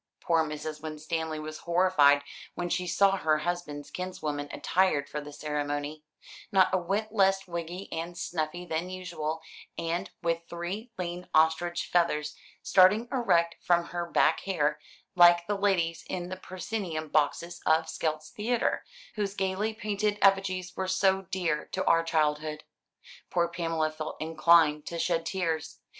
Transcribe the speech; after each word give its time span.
Poor 0.19 0.43
Mrs. 0.43 0.81
Winstanley 0.81 1.37
was 1.39 1.59
horrified 1.59 2.23
when 2.55 2.69
she 2.69 2.87
saw 2.87 3.17
her 3.17 3.37
husband's 3.37 3.91
kinswoman 3.91 4.49
attired 4.51 5.07
for 5.07 5.21
the 5.21 5.31
ceremony, 5.31 6.03
not 6.51 6.73
a 6.73 6.77
whit 6.79 7.11
less 7.11 7.45
wiggy 7.47 7.87
and 7.93 8.17
snuffy 8.17 8.65
than 8.65 8.89
usual, 8.89 9.43
and 9.77 10.09
with 10.23 10.39
three 10.49 10.91
lean 10.97 11.29
ostrich 11.35 11.85
feathers 11.85 12.35
starting 12.63 13.09
erect 13.11 13.57
from 13.61 13.89
her 13.89 14.09
back 14.09 14.39
hair, 14.39 14.79
like 15.13 15.45
the 15.45 15.53
ladies 15.53 16.03
in 16.09 16.29
the 16.29 16.35
proscenium 16.35 17.07
boxes 17.07 17.61
of 17.67 17.87
Skelt's 17.87 18.31
Theatre, 18.31 18.83
whose 19.13 19.35
gaily 19.35 19.71
painted 19.71 20.17
effigies 20.19 20.75
were 20.75 20.87
so 20.87 21.21
dear 21.29 21.65
to 21.73 21.85
our 21.85 22.01
childhood. 22.01 22.63
Poor 23.29 23.47
Pamela 23.47 23.91
felt 23.91 24.19
inclined 24.19 24.87
to 24.87 24.97
shed 24.97 25.27
tears. 25.27 25.77